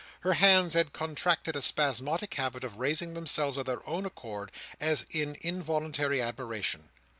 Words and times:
Her 0.21 0.33
hands 0.33 0.73
had 0.73 0.93
contracted 0.93 1.55
a 1.55 1.61
spasmodic 1.61 2.33
habit 2.33 2.63
of 2.63 2.77
raising 2.77 3.13
themselves 3.13 3.55
of 3.55 3.67
their 3.67 3.87
own 3.87 4.03
accord 4.07 4.51
as 4.79 5.03
in 5.11 5.37
involuntary 5.41 6.19
admiration. 6.19 6.89